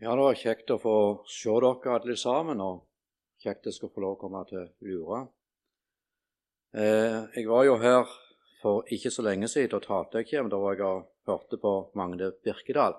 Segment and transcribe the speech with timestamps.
[0.00, 2.82] Ja, det var kjekt å få se dere alle sammen, og
[3.40, 5.22] kjekt jeg skal få lov å komme til Lura.
[6.76, 8.10] Eh, jeg var jo her
[8.60, 10.90] for ikke så lenge siden, da talte jeg ikke, da jeg
[11.30, 12.98] hørte på Magne Birkedal.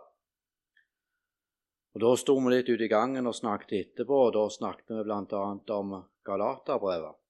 [1.93, 5.05] Og Da sto vi litt ute i gangen og snakket etterpå, og da snakket vi
[5.05, 5.43] bl.a.
[5.77, 5.93] om
[6.25, 7.21] Galaterbrevet.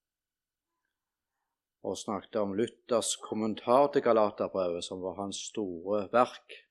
[1.84, 6.67] Og snakket om Luthers kommentar til Galaterbrevet, som var hans store verk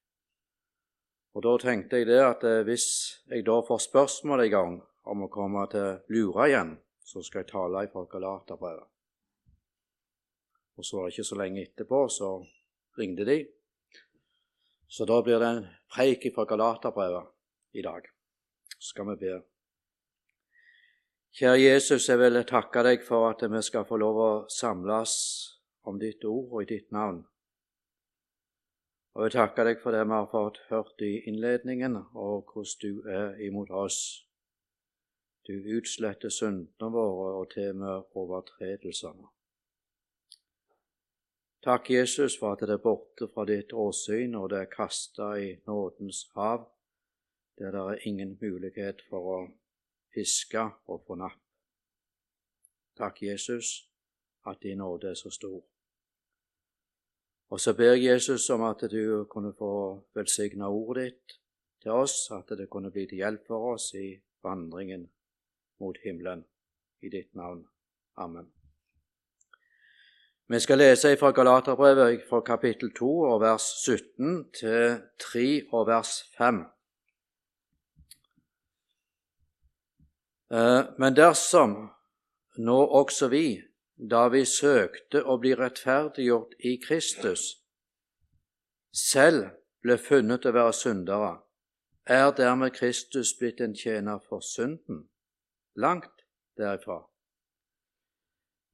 [1.37, 2.87] og Da tenkte jeg det at eh, hvis
[3.29, 6.71] jeg da får spørsmål en gang om å komme til Lura igjen,
[7.05, 8.89] så skal jeg tale i Galaterbrevet.
[10.77, 12.31] Og så var det ikke så lenge etterpå, så
[12.97, 13.37] ringte de.
[14.89, 17.29] Så da blir det en preik fra Galaterbrevet
[17.77, 18.09] i dag.
[18.79, 19.37] Så skal vi be.
[21.37, 25.13] Kjære Jesus, jeg vil takke deg for at vi skal få lov å samles
[25.85, 27.27] om ditt ord og i ditt navn.
[29.17, 33.07] Og jeg takker deg for det vi har fått hørt i innledningen, og hvordan du
[33.09, 34.01] er imot oss.
[35.49, 39.31] Du utsletter syndene våre og til med overtredelsene.
[41.65, 45.49] Takk, Jesus, for at det er borte fra ditt åsyn, og det er kasta i
[45.67, 46.67] nådens hav,
[47.59, 49.39] der det er ingen mulighet for å
[50.13, 51.41] fiske og få napp.
[53.01, 53.89] Takk, Jesus,
[54.45, 55.65] at din nåde er så stor.
[57.51, 59.73] Og så ber jeg Jesus om at du kunne få
[60.15, 61.39] velsigne ordet ditt
[61.83, 65.07] til oss, at det kunne bli til hjelp for oss i vandringen
[65.81, 66.45] mot himmelen.
[67.03, 67.67] I ditt navn.
[68.17, 68.49] Amen.
[70.49, 76.23] Vi skal lese fra Galaterbrevet fra kapittel 2 og vers 17 til 3 og vers
[76.39, 76.61] 5.
[80.51, 81.77] Eh, men dersom
[82.59, 83.61] nå også vi
[83.97, 87.49] da vi søkte å bli rettferdiggjort i Kristus,
[88.93, 89.51] selv
[89.85, 91.33] ble funnet å være syndere,
[92.07, 95.09] er dermed Kristus blitt en tjener for synden?
[95.75, 96.25] Langt
[96.57, 97.03] derifra.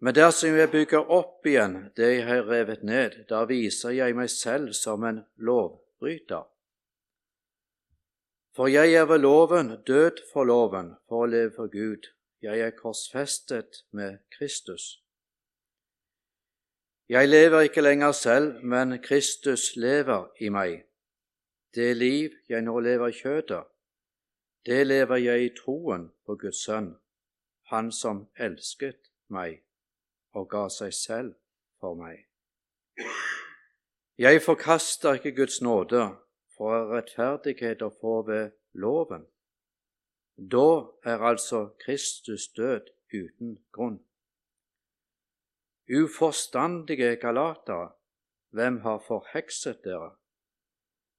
[0.02, 4.30] Men dersom jeg bygger opp igjen det jeg har revet ned, da viser jeg meg
[4.30, 6.48] selv som en lovbryter.
[8.52, 12.10] For jeg er ved loven død for loven for å leve for Gud.
[12.42, 15.01] Jeg er korsfestet med Kristus.
[17.08, 20.84] Jeg lever ikke lenger selv, men Kristus lever i meg.
[21.74, 23.64] Det liv jeg nå lever i kjødet,
[24.66, 26.96] det lever jeg i troen på Guds sønn,
[27.72, 29.62] Han som elsket meg
[30.36, 31.34] og ga seg selv
[31.80, 32.28] for meg.
[34.18, 36.02] Jeg forkaster ikke Guds nåde
[36.56, 39.24] for rettferdighet å få ved loven.
[40.36, 40.68] Da
[41.04, 43.98] er altså Kristus død uten grunn.
[45.90, 47.90] Uforstandige galatere,
[48.50, 50.12] hvem har forhekset dere?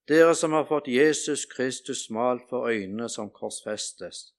[0.07, 4.31] Dere som har fått Jesus Kristus malt for øynene som korsfestes.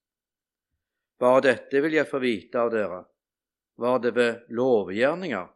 [1.21, 3.05] Bare dette vil jeg få vite av dere.
[3.77, 5.47] Var det ved lovgjerninger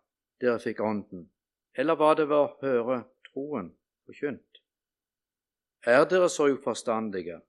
[0.41, 1.29] dere fikk Ånden,
[1.75, 3.73] eller var det ved å høre troen
[4.06, 4.62] forkynt?
[5.87, 7.41] Er dere så uforstandige?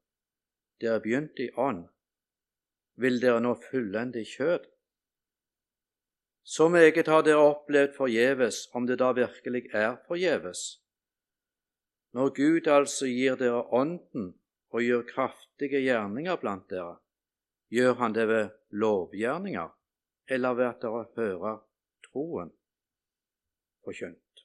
[0.80, 1.88] Dere begynte i ånd.
[2.96, 4.68] Vil dere nå fullende i kjød?
[6.50, 10.82] Så meget har dere opplevd forgjeves, om det da virkelig er forgjeves.
[12.14, 14.32] Når Gud altså gir dere Ånden
[14.74, 16.96] og gjør kraftige gjerninger blant dere,
[17.70, 19.70] gjør Han det ved lovgjerninger
[20.30, 21.62] eller ved at dere hører
[22.10, 22.52] troen
[23.84, 24.44] forkynt.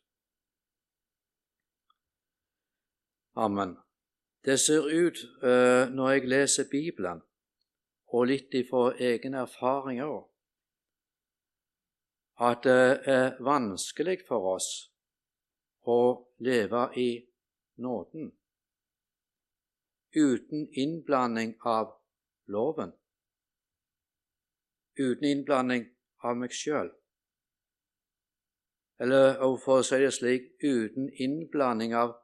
[3.37, 3.77] Amen.
[4.45, 7.23] Det ser ut, uh, når jeg leser Bibelen,
[8.13, 10.34] og litt ifra egne erfaringer
[12.41, 14.71] at det er vanskelig for oss
[15.87, 16.01] å
[16.43, 17.11] leve i
[17.79, 18.33] nåden
[20.15, 21.95] uten innblanding av
[22.47, 22.93] loven,
[24.99, 25.89] uten innblanding
[26.23, 26.93] av meg sjøl.
[29.03, 32.15] Eller for å si det slik uten innblanding av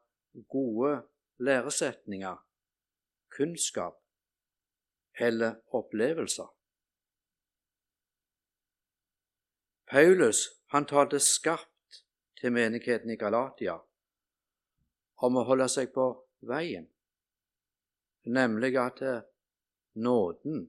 [0.55, 1.01] gode
[1.43, 2.39] læresetninger,
[3.35, 3.99] kunnskap
[5.19, 6.47] eller opplevelser.
[9.91, 12.05] Paulus han talte skarpt
[12.39, 13.75] til menigheten i Galatia
[15.27, 16.05] om å holde seg på
[16.47, 16.85] veien,
[18.31, 19.03] nemlig at
[19.99, 20.61] nåden,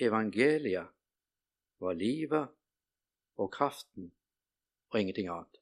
[0.00, 0.88] evangeliet,
[1.80, 2.48] var livet
[3.40, 4.08] og kraften
[4.90, 5.60] og ingenting annet.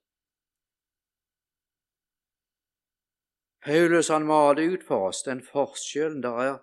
[3.66, 6.56] Paulus han maler ut for oss den forskjellen der er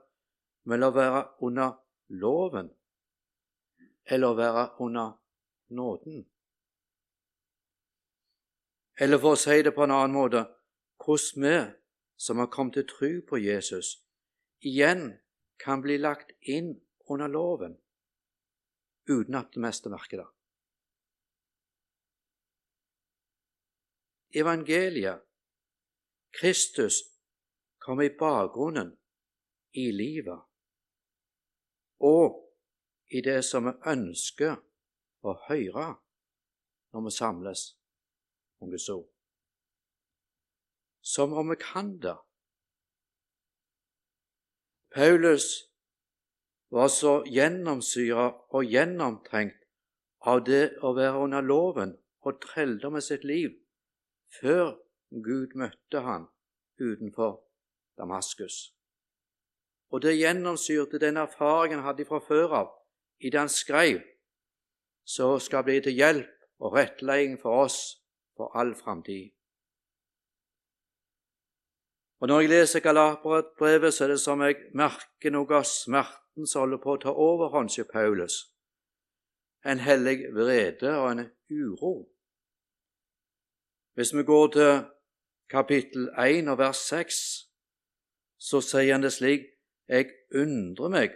[0.71, 1.77] mellom å være under
[2.23, 2.71] loven
[4.07, 5.13] eller å være under
[5.67, 6.25] nåden.
[8.99, 10.45] Eller for å si det på en annen måte
[11.03, 11.55] hvordan vi
[12.15, 14.05] som har kommet til tro på Jesus,
[14.63, 15.17] igjen
[15.59, 16.77] kan bli lagt inn
[17.11, 17.75] under loven
[19.09, 20.29] uten at det meste merker det.
[24.35, 25.21] Evangeliet,
[26.35, 27.03] Kristus,
[27.79, 28.95] kommer i bakgrunnen
[29.71, 30.41] i livet
[32.03, 32.41] og
[33.11, 34.57] i det som vi ønsker
[35.25, 35.87] å høre
[36.93, 37.65] når vi samles
[38.61, 39.07] om Guds ord.
[41.05, 42.15] Som om vi kan det.
[44.95, 45.47] Paulus
[46.71, 49.59] var så gjennomsyra og gjennomtrengt
[50.25, 51.93] av det å være under loven
[52.25, 53.51] og trelde med sitt liv
[54.39, 54.73] før
[55.11, 56.25] Gud møtte han
[56.81, 57.37] utenfor
[57.99, 58.71] Damaskus.
[59.93, 62.71] Og det gjennomsyrte den erfaringen han hadde fra før av
[63.21, 64.01] i det han skrev,
[65.05, 67.79] så skal bli til hjelp og rettledning for oss
[68.37, 69.31] for all framtid.
[72.19, 76.63] Og Når jeg leser Galaterbrevet, så er det som jeg merker noe av smerten som
[76.63, 78.37] holder på å ta overhånd, hansje Paulus.
[79.65, 82.09] En hellig vrede og en uro.
[83.93, 84.71] Hvis vi går til
[85.49, 87.19] kapittel 1 og vers 6,
[88.39, 89.51] så sier han det slik
[89.87, 91.13] Jeg undrer meg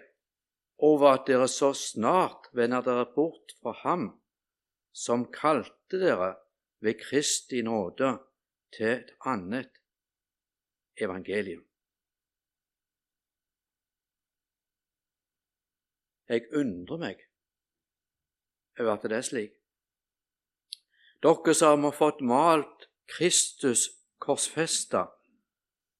[0.79, 4.09] over at dere så snart vender dere bort fra Ham
[4.95, 6.35] som kalte dere
[6.79, 8.17] ved Kristi nåde
[8.75, 9.71] til et annet
[11.01, 11.65] evangelium.
[16.29, 17.23] Jeg undrer meg
[18.79, 19.55] over at det er slik.
[21.23, 23.89] Dere som har fått malt Kristus
[24.21, 25.07] korsfesta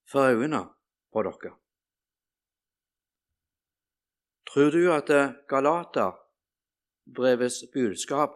[0.07, 0.67] for øynene
[1.11, 1.55] på dere.
[4.49, 5.09] Tror du at
[5.49, 8.31] Galaterbrevets budskap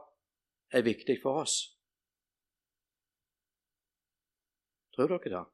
[0.70, 1.56] er viktig for oss?
[4.94, 5.46] Tror dere det?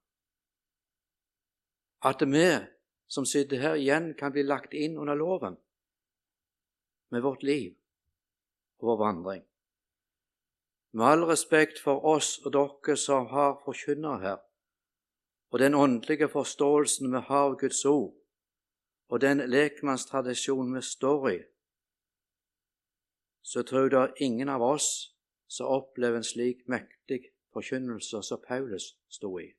[2.01, 2.57] at vi
[3.07, 5.57] som sitter her igjen, kan bli lagt inn under loven
[7.09, 7.73] med vårt liv
[8.79, 9.43] og vår vandring.
[10.93, 14.39] Med all respekt for oss og dere som har forkynnere her,
[15.49, 18.13] og den åndelige forståelsen vi har av Guds ord,
[19.09, 21.37] og den lekmannstradisjonen vi står i,
[23.41, 24.89] så tror jeg det ingen av oss
[25.49, 27.23] som opplever en slik mektig
[27.53, 29.49] forkynnelse som Paulus sto i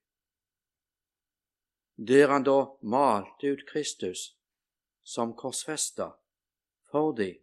[2.08, 4.37] der han da malte ut Kristus
[5.05, 6.11] som korsfesta
[6.91, 7.35] for de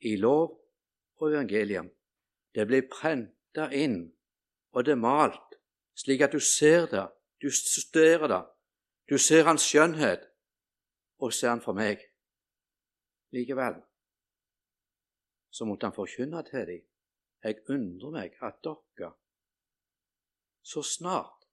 [0.00, 0.60] i lov
[1.18, 1.90] og evangelium.
[2.54, 4.12] Det blir prenta inn,
[4.72, 5.58] og det er malt,
[5.98, 7.06] slik at du ser det,
[7.42, 8.42] du studerer det,
[9.10, 10.22] du ser hans skjønnhet,
[11.18, 12.02] og ser han for meg.
[13.34, 13.80] Likevel
[15.56, 16.82] så måtte han forkynne til dem.
[17.44, 19.12] Jeg undrer meg at dere
[20.66, 21.46] så snart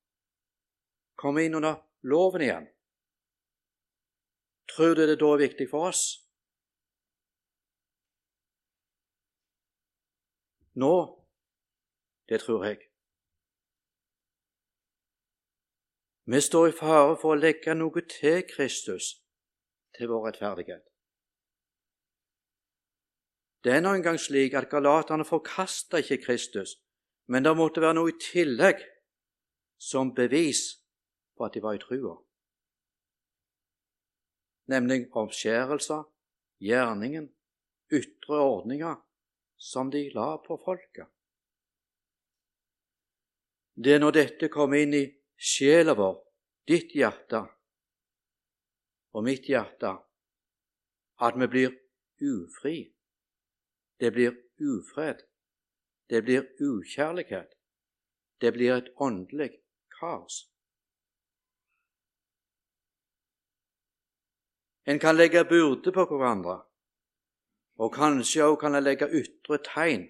[1.15, 2.67] kommer inn under loven igjen.
[4.73, 6.03] Tror du det da er viktig for oss?
[10.73, 10.93] Nå,
[12.29, 12.79] det tror jeg.
[16.25, 19.22] Vi står i fare for å legge noe til Kristus,
[19.97, 20.83] til vår rettferdighet.
[23.63, 26.75] Det er nå engang slik at galaterne forkasta ikke Kristus,
[27.31, 28.81] men det måtte være noe i tillegg
[29.79, 30.65] som bevis
[31.37, 32.17] på at de var i trua,
[34.71, 36.03] nemlig omskjærelser,
[36.63, 37.29] gjerningen,
[37.93, 38.99] ytre ordninger
[39.57, 41.07] som de la på folket.
[43.73, 45.05] Det er når dette kommer inn i
[45.39, 46.19] sjela vår,
[46.67, 47.45] ditt hjerte
[49.13, 49.97] og mitt hjerte,
[51.21, 51.75] at vi blir
[52.21, 52.93] ufri.
[53.99, 55.21] Det blir ufred.
[56.09, 57.53] Det blir ukjærlighet.
[58.41, 59.51] Det blir et åndelig
[59.99, 60.49] kaos.
[64.85, 66.57] En kan legge byrde på hverandre,
[67.79, 70.09] og kanskje også kan en legge ytre tegn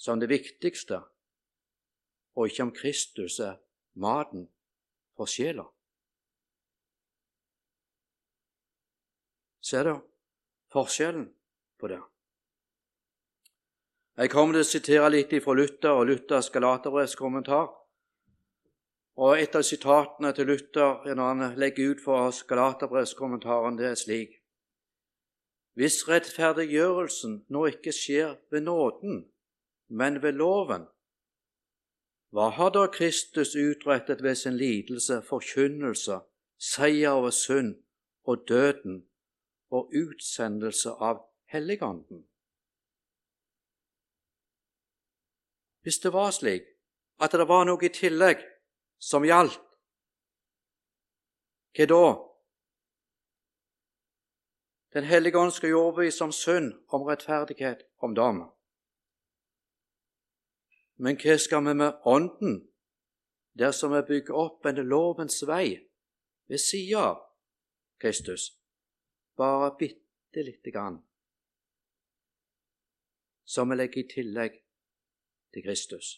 [0.00, 1.02] som det viktigste,
[2.34, 3.60] og ikke om Kristus er
[3.92, 4.48] maten
[5.16, 5.66] for sjela.
[9.70, 9.98] Ser da,
[10.74, 11.28] forskjellen
[11.78, 12.00] på det?
[14.18, 17.68] Jeg kommer til å sitere litt fra Luther og Luthers Galaterbrevs kommentar.
[19.20, 24.00] Og Et av sitatene til Luther når han legger ut for oss Galaterbrevskommentaren, det er
[24.00, 24.32] slik
[25.78, 29.28] Hvis rettferdiggjørelsen nå ikke skjer ved nåden,
[29.86, 30.88] men ved loven,
[32.34, 36.20] hva har da Kristus utrettet ved sin lidelse, forkynnelse,
[36.58, 37.76] seier over synd
[38.24, 39.04] og døden
[39.70, 42.24] og utsendelse av Helligånden?
[45.82, 46.66] Hvis det var slik
[47.20, 48.42] at det var noe i tillegg
[49.00, 49.60] som gjaldt,
[51.76, 52.04] Hva da?
[54.92, 58.40] Den hellige ånd skal jo overbevise om synd, om rettferdighet, om dom.
[60.98, 62.56] Men hva skal vi med Ånden
[63.58, 65.78] dersom vi bygger opp en lovens vei
[66.50, 67.22] ved sida av
[68.02, 68.50] Kristus,
[69.40, 70.98] bare bitte lite grann,
[73.44, 74.58] som vi legger i tillegg
[75.54, 76.10] til Kristus?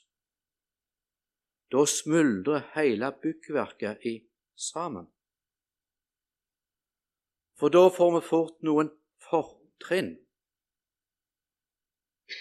[1.73, 4.17] Da smuldrer hele byggverket i
[4.59, 5.07] sammen.
[7.57, 8.91] For da får vi fort noen
[9.23, 10.17] fortrinn.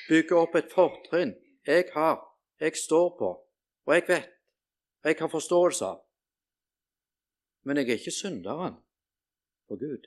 [0.10, 2.20] Bygge opp et fortrinn jeg har
[2.62, 3.30] jeg står på,
[3.86, 4.30] og jeg vet,
[5.04, 6.02] jeg har forståelse av.
[7.66, 8.76] Men jeg er ikke synderen
[9.66, 10.06] for Gud.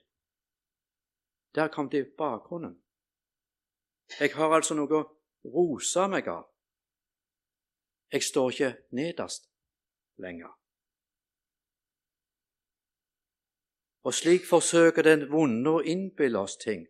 [1.55, 2.77] Det har kommet i bakgrunnen.
[4.21, 5.05] Jeg har altså noe å
[5.55, 6.45] rose meg av.
[8.13, 9.49] Jeg står ikke nederst
[10.21, 10.53] lenger.
[14.05, 16.85] Og slik forsøker den vonde å innbille oss ting.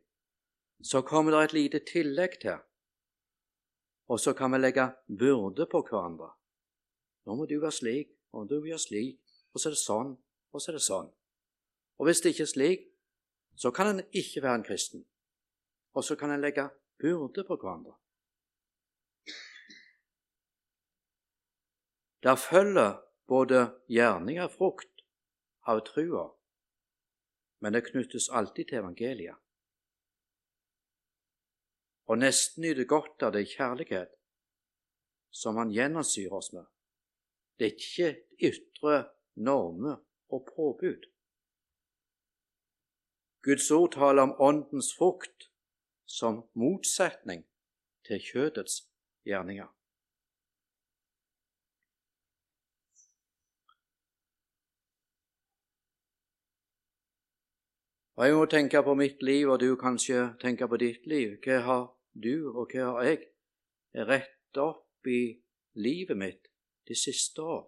[0.82, 2.58] Så kommer det et lite tillegg til
[4.08, 6.30] og så kan vi legge byrde på hverandre.
[7.24, 9.20] Nå må du være slik, og du gjør slik,
[9.52, 10.10] og så er det sånn,
[10.52, 11.08] og så er det sånn.
[11.98, 12.84] Og hvis det ikke er slik,
[13.56, 15.04] så kan en ikke være en kristen.
[15.94, 16.68] Og så kan en legge
[16.98, 17.94] byrde på hverandre.
[22.22, 25.04] Der følger både gjerning og frukt
[25.66, 26.28] av trua,
[27.60, 29.44] men det knyttes alltid til evangeliet
[32.06, 34.12] og nesten nyter godt av det kjærlighet
[35.34, 36.66] som Han gjennomsyrer oss med.
[37.58, 38.10] Det er ikke
[38.50, 38.98] ytre
[39.34, 39.96] normer
[40.28, 41.08] og påbud.
[43.44, 45.50] Guds ord taler om åndens frukt
[46.06, 47.44] som motsetning
[48.06, 48.76] til kjødets
[49.28, 49.68] gjerninger.
[58.16, 61.36] Og Jeg må tenke på mitt liv, og du kanskje tenke på ditt liv.
[61.44, 61.84] Hva har
[62.14, 63.24] du og hva har jeg
[64.08, 65.34] rett opp i
[65.74, 66.48] livet mitt
[66.88, 67.66] de siste år,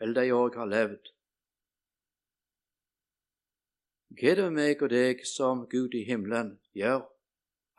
[0.00, 1.13] eller de år jeg har levd?
[4.14, 7.00] Hva er det med meg og deg som Gud i himmelen gjør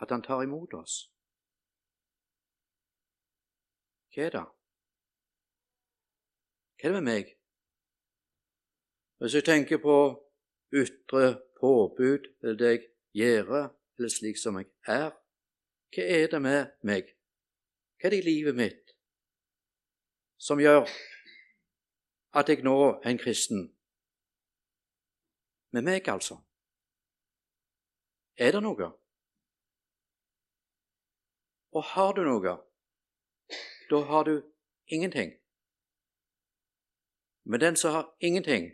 [0.04, 0.96] at Han tar imot oss?
[4.12, 4.42] Hva er det?
[6.76, 7.30] Hva er det med meg?
[9.24, 9.96] Hvis jeg tenker på
[10.76, 15.16] ytre påbud, eller det jeg gjør, eller slik som jeg er?
[15.96, 17.16] Hva er det med meg?
[17.96, 18.92] Hva er det i livet mitt
[20.38, 20.84] som gjør
[22.36, 23.70] at jeg nå er en kristen?
[25.76, 26.38] Med meg, altså.
[28.38, 28.86] Er det noe?
[31.76, 32.54] Og har du noe,
[33.90, 34.36] da har du
[34.88, 35.34] ingenting.
[37.44, 38.70] Men den som har ingenting,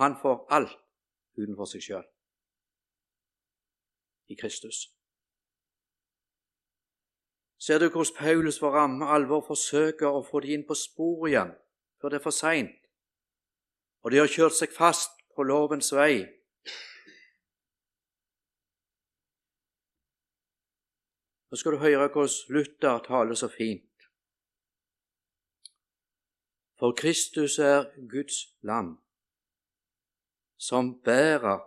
[0.00, 0.76] han får alt
[1.40, 2.04] utenfor seg sjøl
[4.28, 4.82] i Kristus.
[7.56, 11.56] Ser du hvordan Paulus for ramme alvor forsøker å få de inn på sporet igjen
[11.96, 12.78] før det er for seint,
[14.04, 16.22] og de har kjørt seg fast på lovens vei?
[21.50, 24.06] Nå skal du høre hvordan Luther taler så fint.
[26.78, 28.98] For Kristus er Guds lam,
[30.56, 31.60] som bærer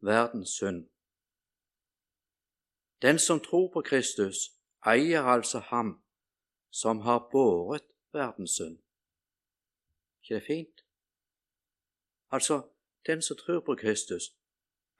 [0.00, 0.86] verdens synd.
[3.02, 4.36] Den som tror på Kristus,
[4.86, 6.02] eier altså ham
[6.70, 8.78] som har båret verdens synd.
[10.22, 10.84] ikke det fint?
[12.30, 12.62] Altså,
[13.08, 14.30] den som tror på Kristus,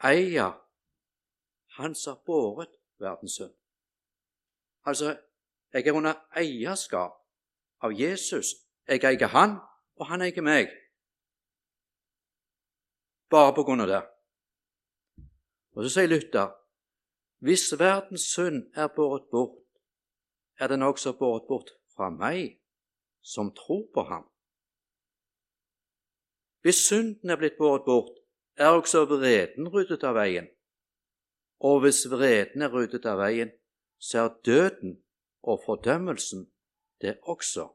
[0.05, 0.57] eier
[1.77, 3.55] han som har båret verdens synd.
[4.85, 5.17] Altså,
[5.73, 7.13] jeg er under eierskap
[7.85, 8.55] av Jesus.
[8.89, 9.59] Jeg eier han,
[10.01, 10.73] og han eier meg.
[13.31, 14.01] Bare på grunn av det.
[15.77, 16.55] Og så sier Luther
[17.45, 19.61] hvis verdens synd er båret bort,
[20.59, 22.57] er den også båret bort fra meg,
[23.23, 24.25] som tror på ham.
[26.63, 28.15] Hvis synden er blitt båret bort,
[28.57, 30.49] er også vreden ryddet av veien.
[31.61, 33.51] Og hvis vreden er ryddet av veien,
[33.99, 34.99] så er døden
[35.43, 36.49] og fordømmelsen
[37.01, 37.69] det også.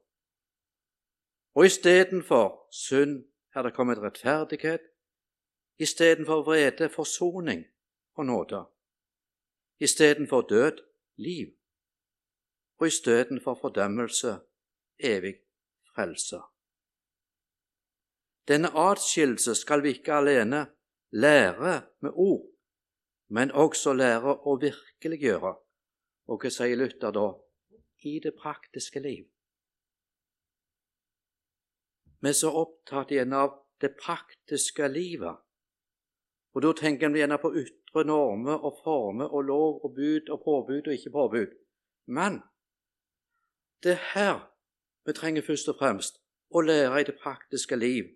[1.56, 3.24] Og istedenfor synd
[3.56, 4.82] er det kommet rettferdighet,
[5.80, 7.66] istedenfor vrede forsoning
[8.16, 8.66] og nåde
[9.84, 10.78] istedenfor død
[11.16, 11.48] liv,
[12.78, 14.40] og istedenfor fordømmelse
[15.00, 15.36] evig
[15.96, 16.53] frelse.
[18.48, 20.66] Denne atskillelse skal vi ikke alene
[21.12, 22.50] lære med ord,
[23.30, 25.54] men også lære å virkeliggjøre,
[26.28, 27.30] og hva sier Luther da?
[28.04, 29.24] I det praktiske liv.
[32.20, 35.40] Vi er så opptatt igjen av det praktiske livet.
[36.54, 40.44] Og da tenker vi gjerne på ytre normer og former og lov og bud og
[40.44, 41.56] påbud og ikke påbud.
[42.08, 42.42] Men
[43.84, 44.38] det er her
[45.08, 46.20] vi trenger først og fremst
[46.52, 48.12] å lære i det praktiske liv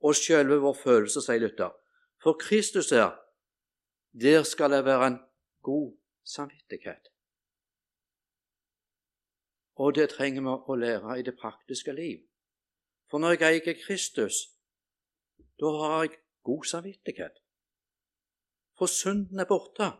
[0.00, 1.74] og sjølve vår følelse, sier Luther.
[2.22, 3.16] For Kristus er
[4.12, 5.18] der skal det være en
[5.62, 7.08] god samvittighet.
[9.74, 12.18] Og det trenger vi å lære i det praktiske liv.
[13.10, 14.34] For når jeg eier Kristus,
[15.60, 17.38] da har jeg god samvittighet.
[18.78, 19.92] For synden er borte.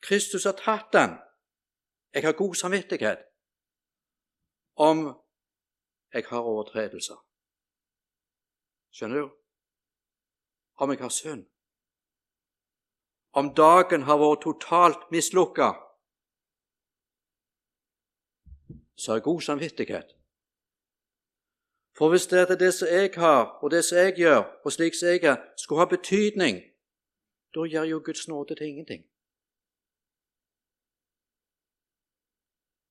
[0.00, 1.16] Kristus har tatt den.
[2.14, 3.24] Jeg har god samvittighet
[4.76, 5.06] om
[6.12, 7.23] jeg har overtredelser.
[8.94, 9.30] Skjønner du?
[10.78, 11.46] Om jeg har synd.
[13.34, 15.72] Om dagen har vært totalt mislukka,
[18.94, 20.14] så har jeg god samvittighet
[21.98, 24.94] for hvis det er det som jeg har, og det som jeg gjør, og slik
[24.94, 26.56] som jeg er, skulle ha betydning,
[27.54, 29.04] da gjør jo Guds nåde til ingenting.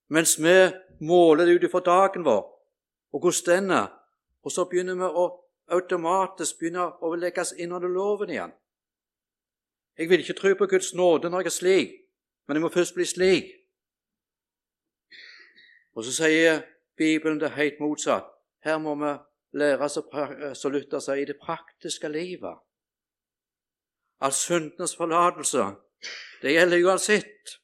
[0.08, 2.44] Mens vi måler det ut ifra dagen vår
[3.14, 3.88] og hvordan den er,
[4.44, 5.26] og så begynner vi å
[5.74, 8.54] automatisk begynner å legges inn under loven igjen.
[9.98, 11.92] Jeg vil ikke tro på Guds nåde når jeg er slik,
[12.48, 13.52] men jeg må først bli slik.
[15.94, 16.64] Og så sier
[16.98, 18.26] Bibelen det helt motsatt.
[18.66, 19.12] Her må vi
[19.60, 22.58] lære oss å lytte seg i det praktiske livet.
[24.24, 25.68] At syndenes forlatelse,
[26.42, 27.58] det gjelder uansett.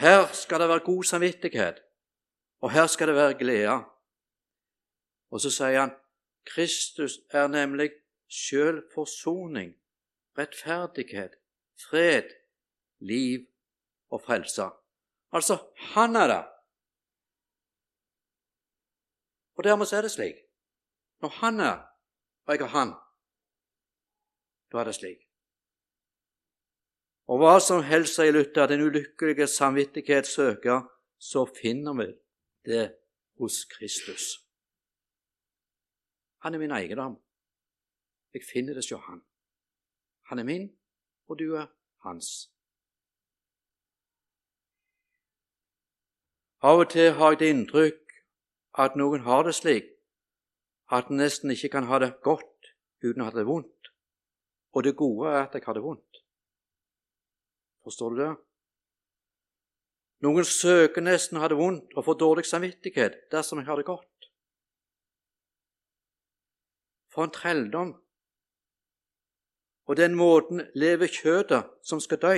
[0.00, 1.82] Her skal det være god samvittighet,
[2.60, 3.76] og her skal det være glede.
[5.30, 5.94] Og så sier han
[6.46, 7.90] Kristus er nemlig
[8.28, 9.74] sjøl forsoning,
[10.38, 11.36] rettferdighet,
[11.88, 12.30] fred,
[12.98, 13.46] liv
[14.10, 14.62] og frelse.
[15.32, 16.44] Altså, han er det.
[19.56, 20.34] Og dermed er det slik.
[21.20, 21.78] Når han er,
[22.46, 22.94] og jeg er han,
[24.72, 25.20] da er det slik.
[27.26, 30.82] Og hva som helst, sier Luther, den ulykkelige samvittighet søker,
[31.18, 32.10] så finner vi
[32.68, 32.90] det
[33.40, 34.43] hos Kristus.
[36.44, 37.14] Han er min eiendom.
[38.34, 39.22] Jeg finner det hos han.
[40.28, 40.66] Han er min,
[41.28, 41.70] og du er
[42.04, 42.50] hans.
[46.60, 48.14] Av og til har jeg det inntrykk
[48.84, 49.88] at noen har det slik
[50.92, 52.72] at en nesten ikke kan ha det godt
[53.04, 53.92] uten å ha det vondt.
[54.76, 56.24] Og det gode er at jeg har det vondt.
[57.84, 58.32] Forstår du det?
[60.24, 63.88] Noen søker nesten å ha det vondt og får dårlig samvittighet dersom jeg har det
[63.88, 64.13] godt.
[67.14, 67.92] For en trelldom.
[69.86, 72.36] Og den måten lever kjøttet som skal dø.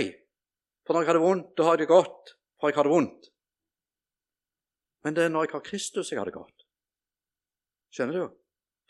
[0.86, 2.92] For når jeg har det vondt, da har jeg det godt, for jeg har det
[2.92, 3.30] vondt.
[5.04, 6.66] Men det er når jeg har Kristus, jeg har det godt.
[7.90, 8.28] Skjønner du?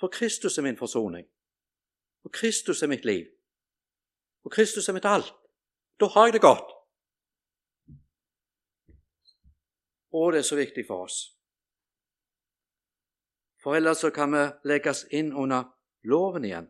[0.01, 1.27] For Kristus er min forsoning.
[2.25, 3.27] Og Kristus er mitt liv.
[4.45, 5.33] Og Kristus er mitt alt.
[6.01, 6.73] Da har jeg det godt.
[10.13, 11.17] Og det er så viktig for oss.
[13.63, 15.76] For ellers så kan vi legges inn under
[16.07, 16.69] loven igjen,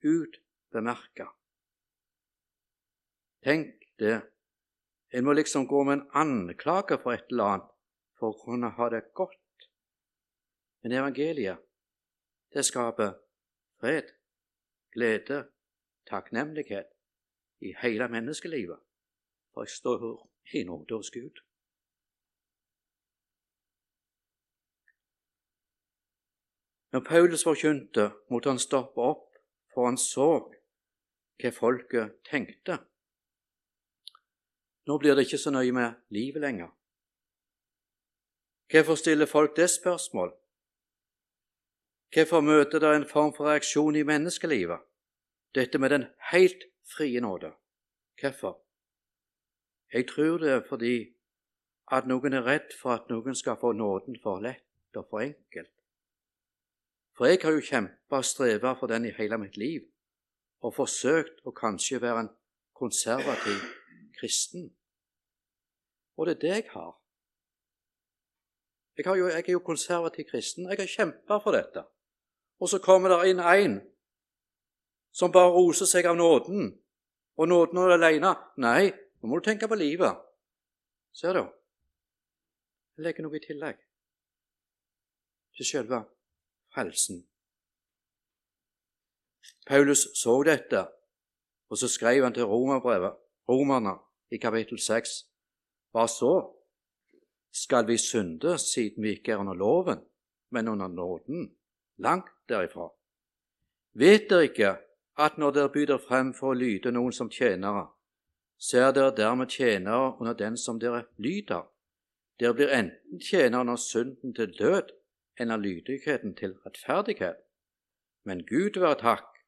[0.00, 1.30] utbemerka.
[3.44, 4.20] Tenk det.
[5.10, 7.70] En må liksom gå med en anklage for et eller annet
[8.20, 9.66] for å kunne ha det godt.
[10.82, 11.58] Men evangeliet,
[12.54, 13.16] det skaper
[13.80, 14.12] fred,
[14.94, 15.42] glede,
[16.10, 16.92] takknemlighet
[17.64, 18.78] i hele menneskelivet.
[19.52, 20.04] For jeg står
[20.54, 21.42] i nåde hos Gud.
[26.92, 29.26] Når Paulus forkynte, måtte han stoppe opp,
[29.74, 30.30] for han så
[31.40, 32.80] hva folket tenkte.
[34.86, 36.72] Nå blir det ikke så nøye med livet lenger.
[38.70, 40.32] Hvorfor stiller folk det spørsmål?
[42.14, 44.82] Hvorfor møter det en form for reaksjon i menneskelivet,
[45.54, 47.52] dette med den helt frie nåde?
[48.20, 48.60] Hvorfor?
[49.92, 51.14] Jeg tror det er fordi
[51.92, 55.79] at noen er redd for at noen skal få nåden for lett og for enkelt.
[57.20, 59.82] For jeg har jo kjempa og streva for den i hele mitt liv,
[60.64, 62.28] og forsøkt å kanskje være en
[62.72, 63.58] konservativ
[64.16, 64.70] kristen.
[66.16, 66.94] Og det er det jeg har.
[68.96, 70.70] Jeg, jo, jeg er jo konservativ kristen.
[70.72, 71.82] Jeg har kjempa for dette.
[72.56, 73.74] Og så kommer det inn en
[75.12, 76.70] som bare roser seg av nåden,
[77.36, 78.30] og nåden er alene.
[78.64, 80.24] Nei, nå må du tenke på livet.
[81.12, 81.44] Ser du?
[82.96, 83.84] Jeg legger noe i tillegg
[85.60, 86.00] til selve
[86.74, 87.24] frelsen.
[89.66, 90.86] Paulus så dette,
[91.70, 93.12] og så skrev han til romerbrevet,
[93.48, 93.94] romerne
[94.30, 95.10] i kapittel 6.
[95.94, 96.34] Hva så?
[97.52, 99.98] Skal vi synde siden vi ikke er under loven,
[100.50, 101.56] men under nåden,
[101.98, 102.88] langt derifra.
[103.92, 104.76] Vet dere ikke
[105.18, 107.88] at når dere byr frem for å lyde noen som tjenere,
[108.58, 111.66] så er dere dermed tjenere under den som dere lyder?
[112.40, 114.94] Dere blir enten tjenere under synden til død
[115.40, 117.40] enn av lydigheten til rettferdighet.
[118.28, 119.40] Men Gud være takk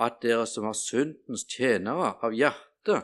[0.00, 3.00] at dere som er syndens tjenere av hjerte,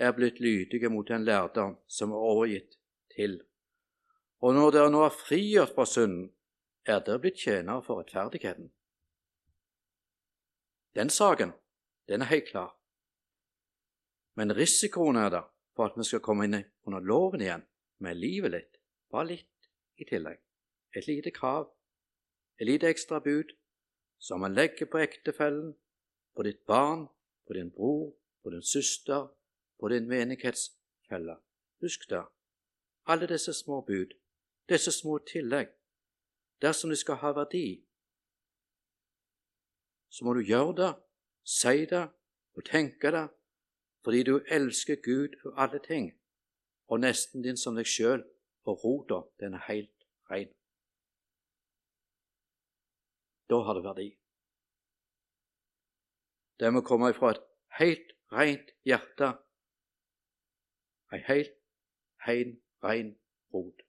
[0.00, 2.78] er blitt lydige mot den lærdom som er overgitt
[3.14, 3.40] til.
[4.42, 6.30] Og når dere nå er frigjort fra synden,
[6.88, 8.72] er dere blitt tjenere for rettferdigheten.
[10.96, 11.52] Den saken,
[12.08, 12.72] den er helt klar.
[14.36, 16.58] Men risikoen er der for at vi skal komme inn
[16.88, 17.64] under loven igjen
[18.02, 18.80] med livet litt,
[19.12, 20.40] bare litt i tillegg.
[20.96, 21.72] Et lite krav,
[22.60, 23.56] et lite ekstra bud,
[24.18, 25.74] som man legger på ektefellen,
[26.36, 27.08] på ditt barn,
[27.46, 29.28] på din bror, på din søster,
[29.80, 31.36] på din menighetsfelle.
[31.80, 32.24] Husk det,
[33.06, 34.14] alle disse små bud,
[34.68, 35.68] disse små tillegg,
[36.62, 37.84] dersom de skal ha verdi,
[40.08, 40.92] så må du gjøre det,
[41.44, 42.08] si det
[42.54, 43.28] og tenke det,
[44.04, 46.12] fordi du elsker Gud og alle ting,
[46.88, 48.22] og nesten din som deg sjøl,
[48.64, 50.52] og rota, den er helt rein.
[53.50, 54.08] Da har det verdi.
[56.60, 57.40] Det må komme ifra et
[57.78, 59.32] helt rent hjerte,
[61.12, 61.56] ei helt
[62.26, 63.16] hein, rein
[63.54, 63.82] rot.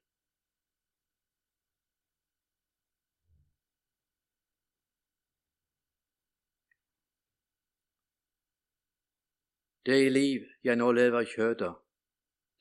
[9.86, 11.74] Det i liv jeg nå lever i kjødet,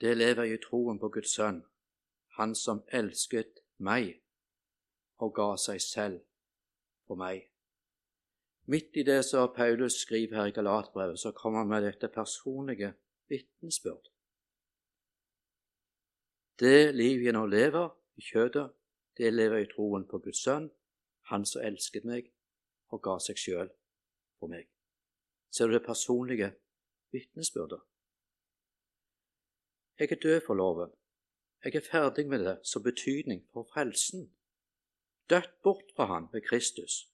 [0.02, 1.62] det lever jeg i troen på Guds sønn,
[2.36, 4.22] Han som elsket meg
[5.18, 6.31] og ga seg selv
[7.12, 7.44] for meg.
[8.72, 12.94] Midt i det som Paulus skriver her i Galatbrevet, så kommer han med dette personlige
[13.28, 14.08] vitnesbyrd.
[16.58, 18.70] Det liv jeg nå lever i kjødet,
[19.18, 20.70] det lever i troen på Guds sønn,
[21.30, 22.32] Han som elsket meg
[22.90, 23.68] og ga seg sjøl
[24.40, 24.66] for meg.
[25.54, 26.48] Ser du det personlige
[27.14, 27.78] vitnesbyrdet.
[29.98, 30.90] Jeg er død for loven.
[31.64, 34.32] Jeg er ferdig med det som betydning for frelsen.
[35.30, 37.08] Dødt bort fra Han ved Kristus,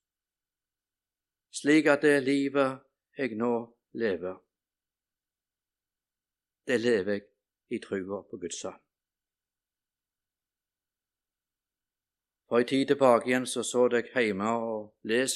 [1.51, 2.81] slik at det livet
[3.19, 4.37] jeg nå lever,
[6.67, 7.23] det lever jeg
[7.71, 8.81] i trua på Guds sønn.
[12.49, 15.35] For en tid tilbake igjen så så jeg hjemme og les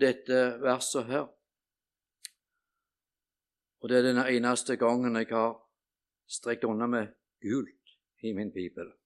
[0.00, 1.26] dette verset her.
[3.80, 5.58] Og det er den eneste gangen jeg har
[6.28, 8.99] strekt unna med gult i min bibel.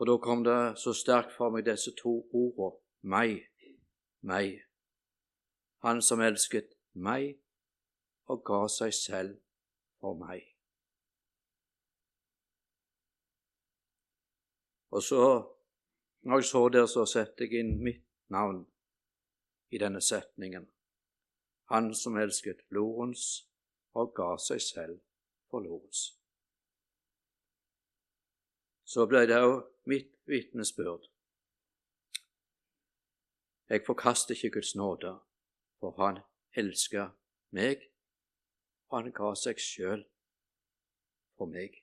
[0.00, 2.80] Og da kom det så sterkt for meg disse to ordene
[3.12, 3.44] meg,
[4.24, 4.56] meg.
[5.84, 7.36] Han som elsket meg
[8.32, 9.36] og ga seg selv
[10.00, 10.42] for meg.
[14.90, 15.22] Og så,
[16.26, 18.64] når jeg så der, så setter jeg inn mitt navn
[19.70, 20.66] i denne setningen
[21.70, 23.44] han som elsket Lorentz
[23.94, 24.96] og ga seg selv
[25.50, 26.16] for Lorentz.
[28.84, 31.08] Så ble det òg mitt vitnesbyrd.
[33.68, 35.18] Jeg forkaster ikke Guds nåde,
[35.80, 36.22] for Han
[36.56, 37.10] elsker
[37.50, 37.76] meg,
[38.88, 40.02] og Han ga seg sjøl
[41.38, 41.78] for meg.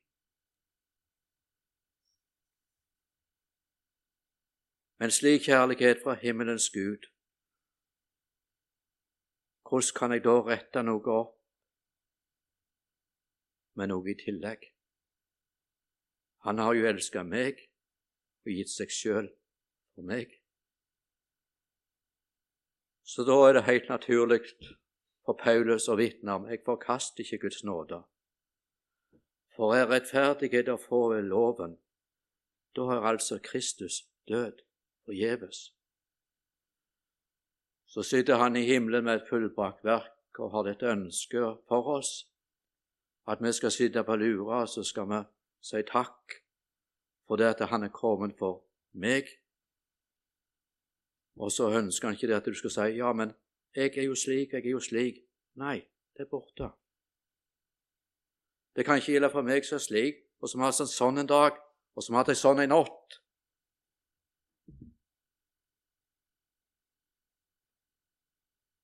[5.00, 7.06] Men slik kjærlighet fra himmelens Gud
[9.70, 11.34] hvordan kan jeg da rette noe opp
[13.76, 14.62] med noe i tillegg?
[16.48, 17.67] Han har jo elska meg
[18.48, 19.30] og gitt seg sjøl
[19.96, 20.34] for meg.
[23.08, 24.42] Så da er det helt naturlig
[25.28, 28.02] for Paulus å vitne om jeg forkaster ikke Guds nåde.
[29.56, 31.80] For er rettferdighet å få ved loven,
[32.76, 34.62] da har altså Kristus død
[35.08, 35.68] forgjeves
[37.88, 42.28] så sitter han i himmelen med et fullbrakt verk og har et ønske for oss,
[43.28, 45.22] at vi skal sitte på lura, så skal vi
[45.64, 46.36] si takk
[47.28, 48.63] for det at han er kommet for
[48.94, 49.28] meg.
[51.38, 53.34] Og så ønsker han ikke det at du skal si ja, men
[53.76, 55.22] jeg er jo slik, jeg er jo slik.
[55.62, 55.78] Nei,
[56.18, 56.72] det er borte.
[58.76, 61.22] Det kan ikke gjelde for meg som er slik, og som har hatt en sånn
[61.22, 61.58] en dag,
[61.98, 63.18] og som har hatt en sånn en natt.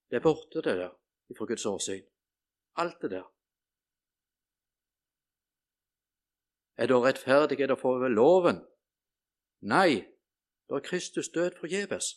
[0.10, 0.92] Det er borte, det der,
[1.34, 2.04] ifra Guds åsyn.
[2.78, 3.26] Alt det der.
[6.78, 8.64] Er da rettferdighet å få over loven?
[9.62, 10.04] Nei,
[10.70, 12.16] da er Kristus død forgjeves.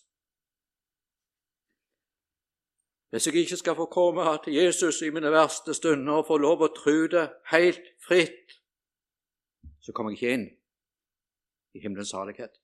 [3.10, 6.64] Hvis jeg ikke skal få komme til Jesus i mine verste stunder og få lov
[6.66, 8.58] å tro det helt fritt,
[9.80, 10.46] så kommer jeg ikke inn
[11.76, 12.58] i himmelens salighet.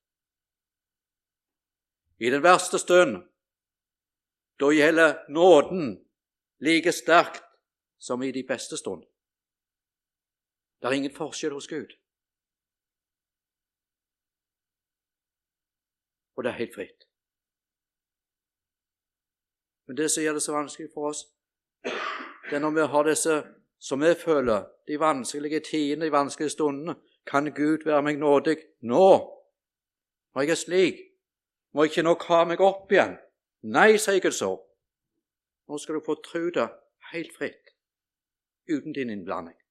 [2.18, 3.22] I den verste stund,
[4.61, 5.94] da gjelder nåden
[6.62, 7.44] like sterkt
[7.98, 9.07] som i de beste stund.
[10.83, 11.92] Det er ingen forskjell hos Gud.
[16.37, 17.07] Og det er helt fritt.
[19.87, 21.21] Men det som gjør det så vanskelig for oss,
[22.51, 23.37] det er når vi har disse
[23.79, 26.95] som vi føler, de vanskelige tidene, de vanskelige stundene.
[27.27, 29.09] Kan Gud være meg nådig nå?
[30.35, 31.01] Når jeg er slik,
[31.73, 33.16] må jeg ikke nå ha meg opp igjen.
[33.62, 34.53] Nei, sier Gud så.
[35.68, 36.68] Nå skal du få tro det
[37.12, 37.75] helt fritt,
[38.71, 39.62] uten din innblanding.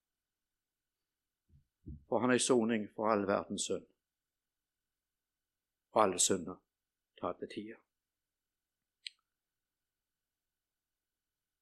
[2.09, 3.85] For han er i soning for all verdens synd.
[5.91, 6.55] Og alle synder
[7.17, 7.77] til alle.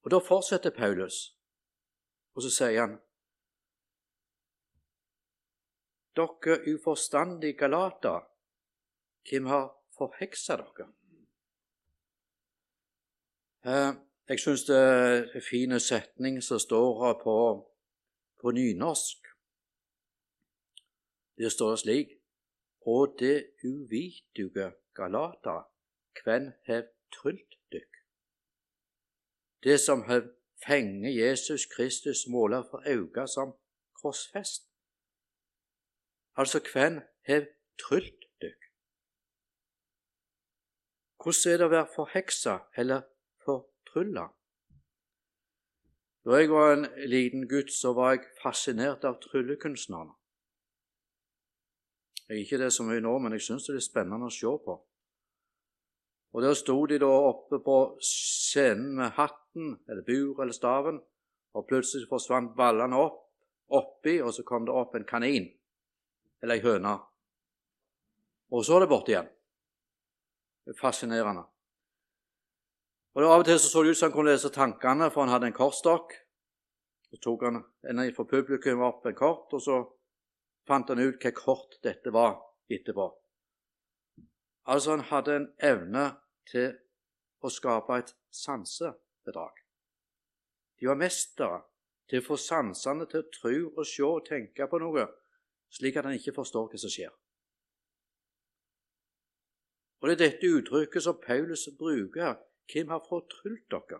[0.02, 1.36] Og Da fortsetter Paulus,
[2.34, 2.98] og så sier han
[6.16, 8.26] Dere uforstandige galater,
[9.30, 10.88] hvem har forheksa dere?
[13.66, 13.94] Eh,
[14.30, 17.36] jeg syns det er en fin setning som står på,
[18.42, 19.29] på nynorsk.
[21.40, 22.08] Der står det slik
[22.82, 25.58] Og det uvituge Galata,
[26.24, 27.94] kven hev trylt dykk?
[29.64, 30.24] Det som hev
[30.66, 33.54] fenge Jesus Kristus måler for auga som
[34.02, 34.68] krossfest.
[36.36, 37.46] Altså kven hev
[37.88, 38.62] trylt dykk?
[41.24, 43.02] Hvordan er det å være forheksa eller
[43.46, 44.30] fortrylla?
[46.28, 50.19] Da jeg var en liten gutt, så var jeg fascinert av tryllekunstnerne.
[52.30, 54.52] Jeg er ikke det så mye nå, men jeg syns det er spennende å se
[54.66, 54.76] på.
[56.30, 61.00] Og Der sto de da oppe på scenen med hatten eller bur eller staven,
[61.58, 63.26] og plutselig forsvant ballene opp
[63.70, 65.50] oppi, og så kom det opp en kanin
[66.42, 66.96] eller ei høne.
[68.50, 69.30] Og så er det borte igjen.
[70.66, 71.44] Det er fascinerende.
[73.18, 75.34] Og Av og til så, så det ut som han kunne lese tankene, for han
[75.34, 76.14] hadde en kortstokk.
[77.10, 79.80] Så tok han en fra publikum opp en kort, og så
[80.70, 82.38] fant han ut hva kort dette var
[82.70, 83.08] etterpå.
[84.70, 86.06] Altså, han hadde en evne
[86.50, 86.76] til
[87.42, 89.64] å skape et sansebedrag.
[90.80, 91.64] De var mestere
[92.10, 95.08] til å få sansene til å tro og se og tenke på noe,
[95.74, 97.12] slik at han ikke forstår hva som skjer.
[100.00, 102.38] Og Det er dette uttrykket som Paulus bruker her.
[102.70, 104.00] Hvem har fortrylt dere?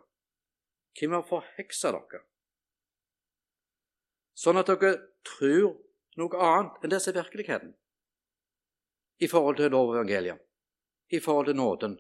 [0.96, 2.22] Hvem har forheksa dere?
[4.38, 4.94] Sånn at dere
[5.28, 5.74] tror
[6.20, 7.74] noe annet enn det som er virkeligheten
[9.20, 10.40] i forhold til lov-evangeliet,
[11.12, 11.98] i forhold til nåden.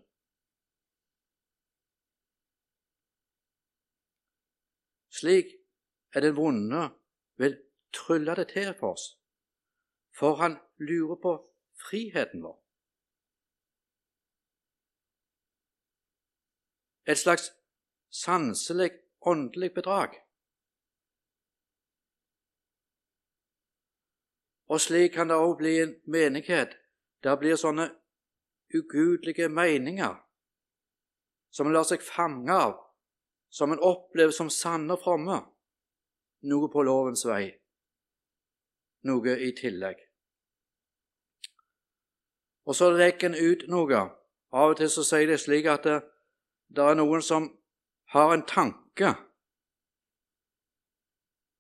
[5.19, 5.51] Slik
[6.15, 6.85] er den vonde
[7.35, 7.57] vil
[7.93, 9.05] trylle det til for oss,
[10.15, 11.33] for han lurer på
[11.83, 12.55] friheten vår.
[17.09, 17.51] Et slags
[18.09, 20.28] sanselig, åndelig bedrag.
[24.69, 26.75] Og slik kan det òg bli en menighet.
[27.23, 27.89] Der blir sånne
[28.73, 30.15] ugudelige meninger
[31.49, 32.75] som en lar seg fange av,
[33.49, 35.39] som en opplever som sanne og fromme.
[36.45, 37.49] Noe på lovens vei,
[39.09, 39.97] noe i tillegg.
[42.69, 44.03] Og så legger en ut noe.
[44.53, 45.97] Av og til så sier det slik at det,
[46.69, 47.49] det er noen som
[48.13, 49.15] har en tanke.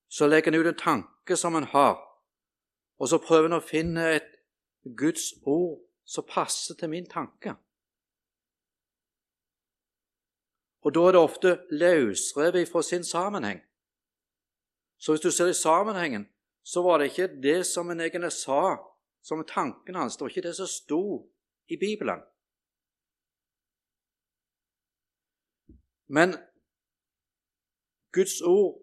[0.09, 1.97] Så legger en ut en tanke som en har.
[2.99, 4.35] Og så prøver en å finne et
[4.97, 7.55] Guds ord som passer til min tanke.
[10.83, 13.61] Og da er det ofte løsrevet fra sin sammenheng.
[14.99, 16.27] Så hvis du ser i sammenhengen,
[16.63, 18.77] så var det ikke det som en egentlig sa,
[19.23, 20.17] som tanken hans.
[20.17, 21.03] Det var ikke det som sto
[21.67, 22.19] i Bibelen.
[26.07, 26.35] Men
[28.11, 28.81] Guds ord,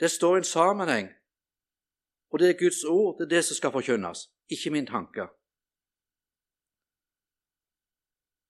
[0.00, 1.08] det står i en sammenheng
[2.32, 5.28] og det er Guds ord, det er det som skal forkynnes, ikke min tanke.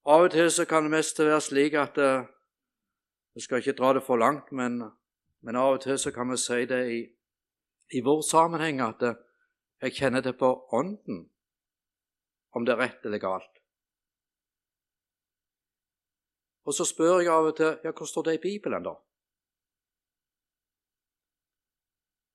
[0.07, 2.29] Av og til så kan det mest være slik at vi
[3.35, 4.83] Jeg skal ikke dra det for langt, men,
[5.41, 6.99] men, av og til så kan vi si det i,
[7.97, 9.15] i vår sammenheng at uh,
[9.81, 11.31] jeg kjenner det på ånden,
[12.53, 13.63] om det er rett eller galt.
[16.65, 18.95] Og så spør jeg av og til ja, hvor står det i Bibelen, da?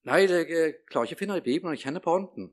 [0.08, 2.52] Nei, jeg klarer ikke å finne det i Bibelen, jeg kjenner på Ånden.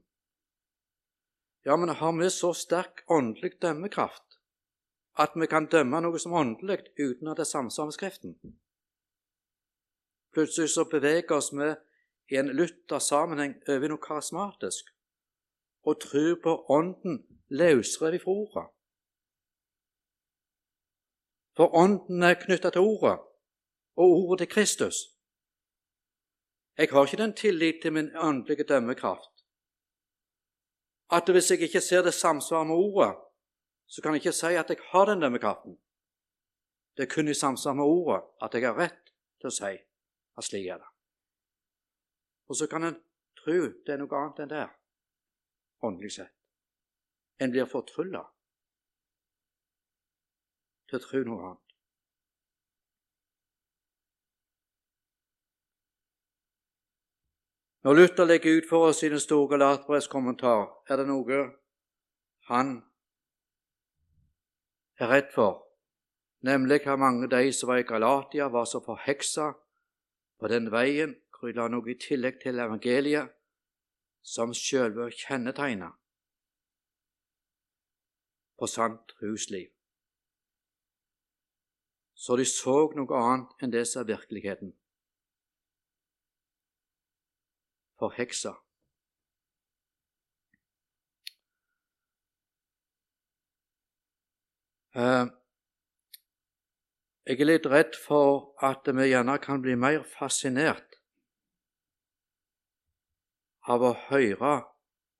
[1.64, 4.40] Ja, men har vi så sterk åndelig dømmekraft
[5.22, 8.34] at vi kan dømme noe som åndelig uten at det er samsvar med Skriften?
[10.34, 11.70] Plutselig så beveger oss vi
[12.34, 14.90] i en lytta sammenheng over noe karismatisk
[15.86, 17.22] og tror på Ånden
[17.54, 18.66] løsrevet fra ordet.
[21.54, 23.18] For Ånden er knytta til Ordet,
[23.94, 25.13] og Ordet til Kristus.
[26.78, 29.34] Jeg har ikke den tillit til min åndelige dømmekraft
[31.10, 33.16] at hvis jeg ikke ser det samsvar med Ordet,
[33.86, 35.78] så kan jeg ikke si at jeg har den dømmekraften.
[36.96, 39.72] Det er kun i samsvar med Ordet at jeg har rett til å si
[40.38, 40.90] at slik er det.
[42.48, 43.00] Og så kan en
[43.38, 44.68] tro det er noe annet enn det,
[45.82, 46.32] åndelig sett.
[47.40, 48.22] En blir fortrylla
[50.88, 51.63] til å tro noe annet.
[57.84, 61.40] Når Luther legger ut for oss i den store Galatbrevs kommentar, er det noe
[62.48, 62.70] han
[64.96, 65.58] er redd for,
[66.40, 69.50] nemlig hvor mange de som var i Galatia, var så forheksa
[70.40, 73.34] på den veien hvor de la noe i tillegg til evangeliet
[74.24, 75.92] som sjølve kjennetegnet
[78.56, 79.68] på sant husliv.
[82.14, 84.72] Så de så noe annet enn det som er virkeligheten.
[88.04, 88.54] Forheksa.
[94.94, 95.26] Eh,
[97.26, 101.00] jeg er litt redd for at vi gjerne kan bli mer fascinert
[103.64, 104.54] av å høre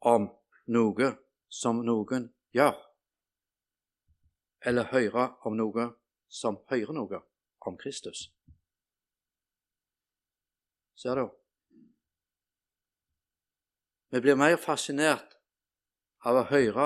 [0.05, 0.29] om
[0.77, 1.11] noe
[1.49, 2.77] som noen gjør,
[4.69, 5.89] eller høre om noe
[6.29, 7.23] som hører noe
[7.65, 8.29] om Kristus.
[10.95, 11.44] Ser du?
[14.15, 15.33] Vi blir mer fascinert
[16.23, 16.85] av å høre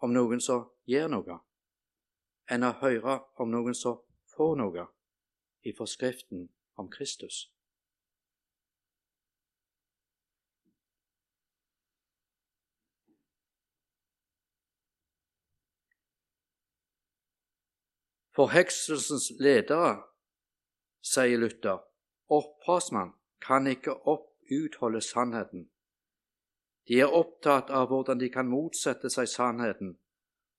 [0.00, 1.34] om noen som gjør noe,
[2.48, 3.98] enn å høre om noen som
[4.32, 4.86] får noe
[5.68, 6.46] i forskriften
[6.80, 7.42] om Kristus.
[18.40, 19.98] Forhekselsens ledere,
[21.04, 21.84] sier Luther,
[22.32, 23.12] opphavsmann
[23.44, 25.70] kan ikke opp utholde sannheten.
[26.88, 29.96] De er opptatt av hvordan de kan motsette seg sannheten,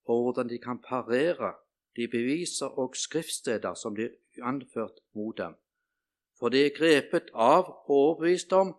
[0.08, 1.54] og hvordan de kan parere
[1.96, 5.58] de beviser og skriftsteder som blir anført mot dem.
[6.40, 8.76] For de er grepet av og overbevist om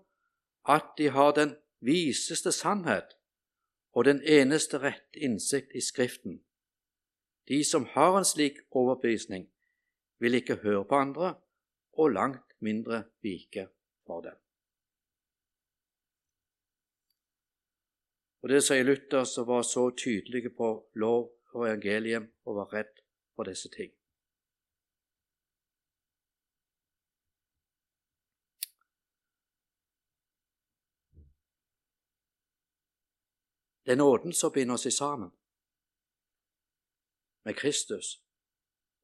[0.65, 3.19] at de har den viseste sannhet
[3.93, 6.41] og den eneste rett innsikt i Skriften.
[7.49, 9.49] De som har en slik overbevisning,
[10.19, 11.35] vil ikke høre på andre
[11.93, 13.69] og langt mindre vike
[14.07, 14.42] for dem.
[18.43, 23.03] Og Det sier Luther, som var så tydelig på lov og evangelium og var redd
[23.37, 23.93] for disse ting.
[33.85, 35.31] Det er nåden som binder oss sammen
[37.45, 38.23] med Kristus,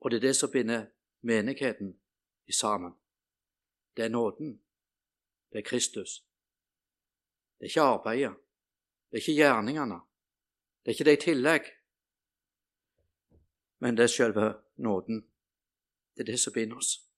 [0.01, 0.87] og det er det som binder
[1.21, 2.01] menigheten
[2.51, 2.93] sammen.
[3.97, 4.63] Det er nåden.
[5.53, 6.25] Det er Kristus.
[7.59, 8.48] Det er ikke arbeidet.
[9.11, 10.01] Det er ikke gjerningene.
[10.85, 11.69] Det er ikke det i tillegg.
[13.81, 15.23] Men det er selve nåden.
[16.15, 17.09] Det er det som binder oss.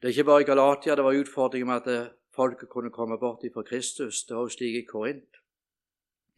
[0.00, 3.40] Det er ikke bare i Galatia det var utfordringer med at folket kunne komme bort
[3.54, 4.24] fra Kristus.
[4.24, 5.36] Det var jo slik i Korint.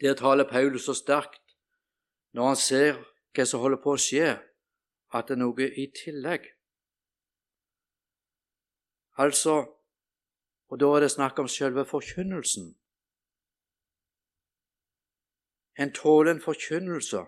[0.01, 1.57] Der taler Paulus så sterkt
[2.33, 3.01] når han ser
[3.35, 4.37] hva som holder på å skje
[5.15, 6.47] at det er noe i tillegg.
[9.19, 9.55] Altså,
[10.69, 12.75] og da er det snakk om selve forkynnelsen.
[15.79, 17.25] En tåler en forkynnelse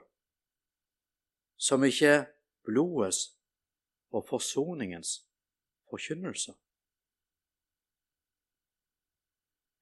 [1.56, 2.24] som ikke er
[2.64, 3.20] blodets
[4.10, 5.10] og forsoningens
[5.90, 6.52] forkynnelse.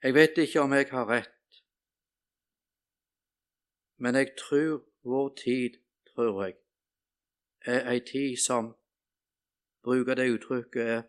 [0.02, 1.62] Jeg vet ikke om jeg har rett,
[3.96, 5.80] men jeg tror vår tid,
[6.14, 6.55] tror jeg,
[7.68, 8.70] er ei tid som
[9.84, 11.02] bruker det uttrykket er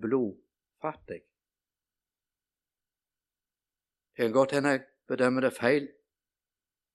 [0.00, 1.22] blodfattig.
[4.16, 5.88] Det kan godt hende jeg bedømmer det feil,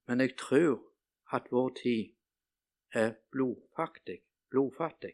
[0.07, 0.81] men jeg tror
[1.33, 2.13] at vår tid
[2.93, 4.21] er blodfattig.
[4.49, 5.13] blodfattig.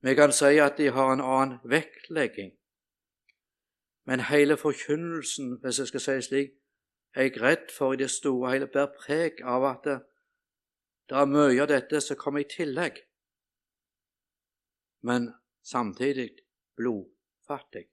[0.00, 2.52] Vi kan si at de har en annen vektlegging,
[4.04, 6.50] men hele forkynnelsen, hvis jeg skal si det slik,
[7.14, 9.86] er jeg redd for i det store hele bærer preg av at
[11.08, 13.00] det er mye av dette som kommer i tillegg,
[15.04, 15.28] men
[15.64, 16.30] samtidig
[16.78, 17.84] blodfattig.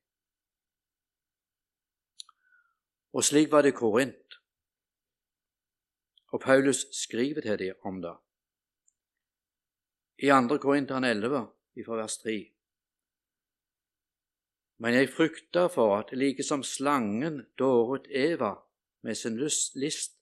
[3.11, 4.37] Og slik var det i Korint,
[6.31, 8.15] og Paulus skriver til dem om det.
[10.23, 10.57] I 2.
[10.63, 11.47] Korinteren 11,
[11.85, 12.37] fra vers 3.
[14.81, 18.53] Men jeg frykter for at like som slangen dåret Eva
[19.03, 20.20] med sin list,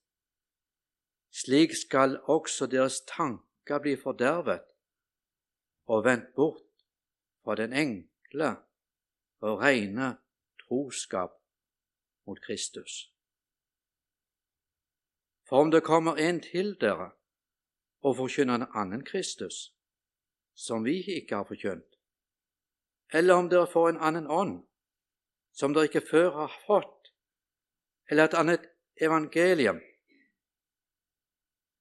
[1.30, 4.66] slik skal også deres tanker bli fordervet
[5.86, 6.84] og vendt bort
[7.44, 8.56] fra den enkle
[9.40, 10.16] og rene
[10.66, 11.30] troskap
[12.26, 13.14] mot Kristus.
[15.48, 17.10] For om det kommer en til dere
[18.00, 19.74] og forkynner en annen Kristus,
[20.54, 21.96] som vi ikke har forkynt,
[23.12, 24.60] eller om dere får en annen ånd,
[25.52, 27.10] som dere ikke før har fått,
[28.10, 28.68] eller et annet
[29.02, 29.80] evangelium,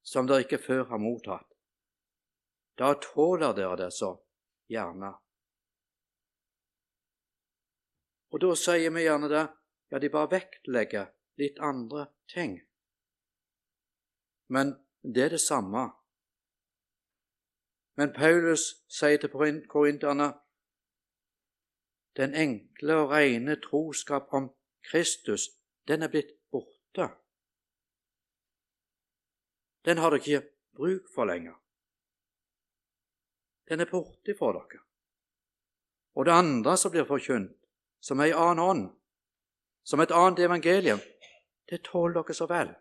[0.04, 1.48] som dere ikke før har mottatt,
[2.80, 4.14] da tåler dere det så
[4.72, 5.12] gjerne.
[8.32, 9.46] Og da sier vi gjerne det,
[9.90, 11.10] ja, de bare vektlegger
[11.42, 12.60] litt andre ting.
[14.50, 15.90] Men det er det samme.
[17.98, 20.30] Men Paulus sier til korinterne
[22.20, 24.50] den enkle og rene troskap om
[24.90, 25.50] Kristus,
[25.88, 27.10] den er blitt borte.
[29.86, 31.56] Den har dere ikke bruk for lenger.
[33.70, 34.82] Den er borte fra dere.
[36.18, 37.56] Og det andre som blir forkynt,
[38.02, 38.86] som er ei annen ånd,
[39.84, 41.02] som et annet evangelium,
[41.70, 42.74] det tåler dere så vel.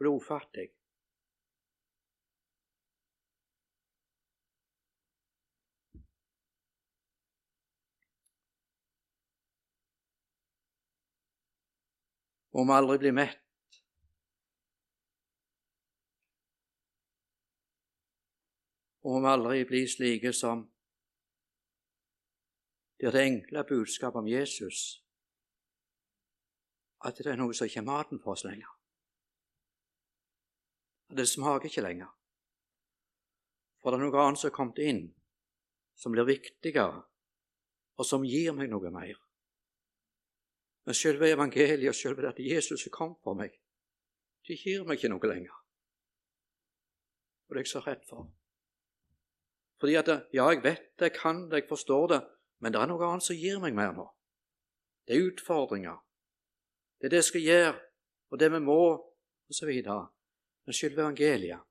[0.00, 0.70] Blodfattig.
[12.52, 13.51] Må vi aldri bli mett.
[19.02, 20.66] Og må aldri bli slike som
[23.02, 25.02] det er det enkle budskapet om Jesus
[27.02, 28.68] at det er noe som ikke er maten for oss lenger.
[31.10, 32.12] At det smaker ikke lenger.
[33.82, 35.00] For det er noe annet som er kommet inn,
[35.98, 37.00] som blir viktigere,
[37.98, 39.18] og som gir meg noe mer.
[40.86, 43.58] Men selve evangeliet og selve at Jesus er kommet for meg,
[44.46, 45.58] det gir meg ikke noe lenger.
[47.48, 48.30] Og det er jeg så redd for.
[49.82, 52.20] Fordi at ja, jeg vet det, jeg kan det, jeg forstår det,
[52.62, 54.04] men det er noe annet som gir meg mer nå.
[55.08, 55.96] Det er utfordringer.
[57.00, 57.72] Det er det jeg skal gjøre,
[58.30, 58.76] og det vi må,
[59.50, 59.72] osv.
[59.82, 61.66] Men selve evangeliet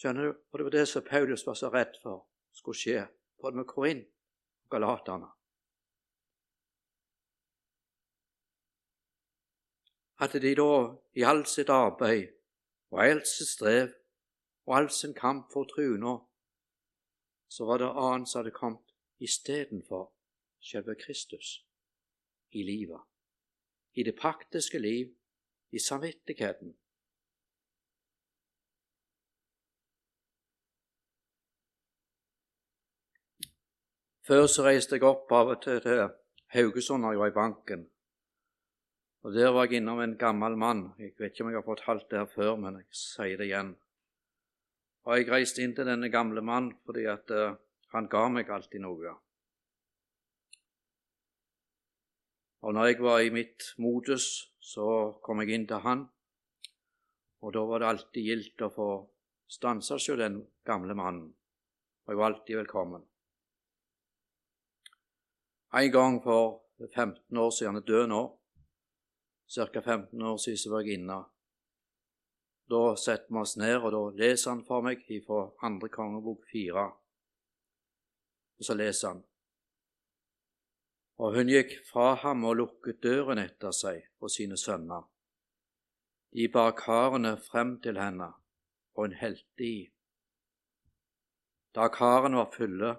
[0.00, 0.38] Skjønner du?
[0.48, 2.24] Og det var det som Paulus var så redd for
[2.56, 3.04] skulle skje,
[3.42, 4.08] både med Korint
[4.64, 5.28] og Galaterne.
[10.20, 10.72] at de da
[11.16, 12.28] i alt sitt arbeid
[12.92, 13.92] og alt sitt strev
[14.70, 16.18] og all sin kamp for truna,
[17.48, 20.12] så var det annet som hadde kommet istedenfor
[20.62, 21.64] selve Kristus
[22.50, 23.00] i livet,
[23.92, 25.10] i det praktiske liv,
[25.72, 26.76] i samvittigheten.
[34.26, 36.06] Før så reiste jeg opp av og til til
[36.54, 37.86] Haugesund når jeg var i banken.
[39.22, 40.92] Og Der var jeg innom en gammel mann.
[40.98, 43.76] Jeg vet ikke om jeg har fortalt det her før, men jeg sier det igjen.
[45.04, 47.56] Og Jeg reiste inn til denne gamle mannen fordi at uh,
[47.94, 49.14] han ga meg alltid noe.
[52.60, 56.04] Og når jeg var i mitt modus, så kom jeg inn til han,
[57.40, 58.88] og da var det alltid gildt å få
[59.48, 61.30] stanse hos den gamle mannen.
[62.04, 63.06] Og jeg var alltid velkommen.
[65.72, 68.22] En gang for 15 år siden, han er død nå,
[69.54, 69.80] ca.
[69.80, 71.18] 15 år siden så var jeg inne.
[72.70, 76.84] Da setter vi oss ned, og da leser han for meg fra andre kongebok fire.
[78.60, 79.22] Og så leser han.
[81.20, 85.08] Og hun gikk fra ham og lukket døren etter seg og sine sønner.
[86.30, 88.30] De bar karene frem til henne,
[88.94, 89.90] og hun helte i.
[91.74, 92.92] Da karene var fulle,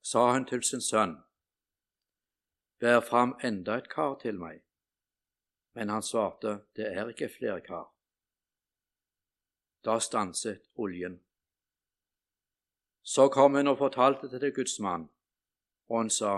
[0.00, 1.18] sa hun til sin sønn,
[2.80, 4.60] Bær fram enda et kar til meg.
[5.74, 7.88] Men han svarte, det er ikke flere kar.
[9.84, 11.20] Da stanset oljen.
[13.02, 15.08] Så kom hun og fortalte det til Guds mann,
[15.88, 16.32] og han sa,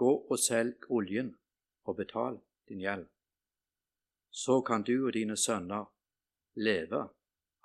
[0.00, 1.34] Gå og selg oljen
[1.84, 3.04] og betal din gjeld.
[4.30, 5.90] Så kan du og dine sønner
[6.56, 7.02] leve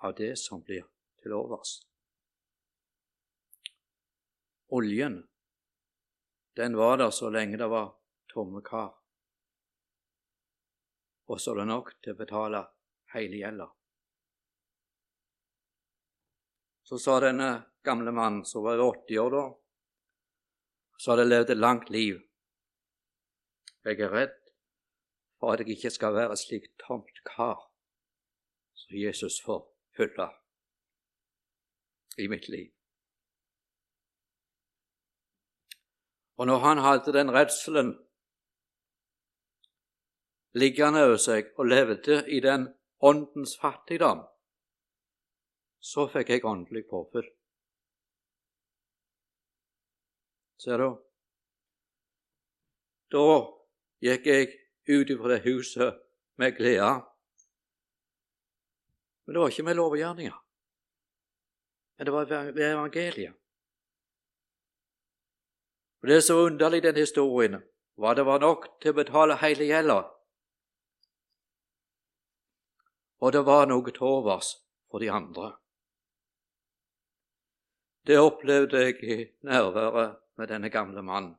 [0.04, 0.84] av det som blir
[1.24, 1.78] til overs.
[4.68, 5.22] Oljen,
[6.60, 7.94] den var der så lenge det var
[8.34, 8.92] tomme kar
[11.28, 12.62] og så er det nok til å betale
[13.16, 13.68] hele gjelda.
[16.86, 17.50] Så sa denne
[17.86, 19.46] gamle mannen, som var 80 år da,
[20.98, 22.20] så hadde levd et langt liv.
[23.86, 24.38] Jeg er redd
[25.40, 27.60] for at jeg ikke skal være slik tomt kar
[28.76, 29.66] som Jesus får
[29.98, 30.30] fylle
[32.22, 32.72] i mitt liv.
[36.38, 37.94] Og når han hadde den redselen
[40.56, 42.68] liggende over seg og levde i den
[43.00, 44.24] åndens fattigdom,
[45.86, 47.28] så fikk jeg åndelig påfyll.
[50.58, 50.88] Ser du?
[53.14, 53.26] Da
[54.02, 54.48] gikk jeg
[54.90, 56.00] ut fra det huset
[56.42, 56.90] med glede.
[59.26, 60.38] Men det var ikke med lovgjerninger,
[61.98, 63.34] men det var ved evangeliet.
[66.02, 67.62] Og Det er så underlig, den historien,
[67.98, 69.98] hva det var nok til å betale hele gjelda.
[73.26, 74.52] Og det var noe til overs
[74.92, 75.56] for de andre.
[78.08, 81.36] Det opplevde jeg i nærværet med denne gamle mannen.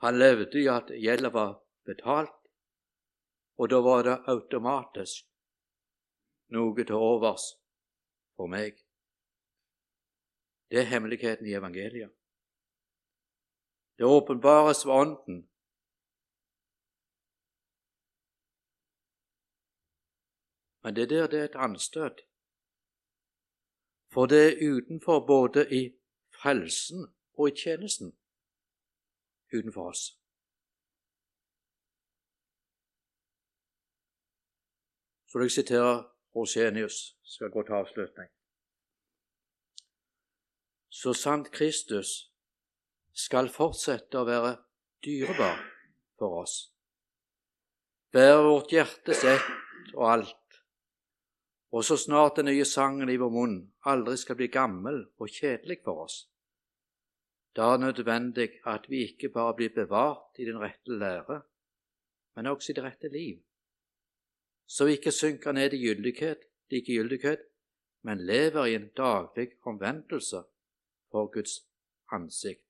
[0.00, 1.54] Han levde i at gjelda var
[1.84, 2.36] betalt,
[3.58, 5.24] og da var det automatisk
[6.52, 7.46] noe til overs
[8.36, 8.76] for meg.
[10.68, 12.12] Det er hemmeligheten i evangeliet.
[13.98, 15.42] Det åpenbares ved Ånden.
[20.82, 22.27] Men det der det er et anstøt.
[24.12, 25.82] For det er utenfor både i
[26.42, 27.06] frelsen
[27.38, 28.12] og i tjenesten
[29.54, 30.18] utenfor oss.
[35.28, 36.04] Så jeg sitere
[36.36, 38.28] Rosenius, skal gå til avslutning.
[40.88, 42.32] Så sant Kristus
[43.12, 44.56] skal fortsette å være
[45.04, 45.60] dyrebar
[46.18, 46.56] for oss.
[48.12, 49.48] bære vårt hjertes ett
[49.94, 50.37] og alt,
[51.70, 53.58] og så snart den nye sangen i vår munn
[53.92, 56.22] aldri skal bli gammel og kjedelig for oss.
[57.56, 61.42] Da er det nødvendig at vi ikke bare blir bevart i den rette lære,
[62.36, 63.42] men også i det rette liv,
[64.68, 66.38] så vi ikke synker ned i gyldighet,
[66.70, 67.40] likegyldighet,
[68.02, 70.42] men lever i en daglig omvendelse
[71.10, 71.66] for Guds
[72.12, 72.64] ansikt.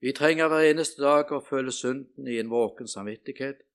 [0.00, 3.66] Vi trenger hver eneste dag å føle synden i en våken samvittighet,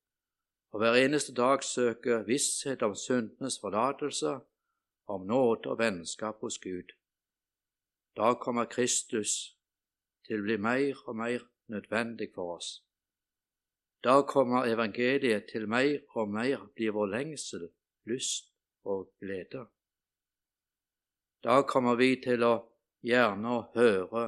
[0.75, 4.39] og hver eneste dag søke visshet om syndenes forlatelse,
[5.07, 6.91] om nåde og vennskap hos Gud.
[8.17, 9.55] Da kommer Kristus
[10.27, 12.73] til å bli mer og mer nødvendig for oss.
[14.03, 17.69] Da kommer evangeliet til mer og mer blir vår lengsel,
[18.11, 18.51] lyst
[18.83, 19.63] og glede.
[21.39, 22.53] Da kommer vi til å
[22.99, 24.27] gjerne høre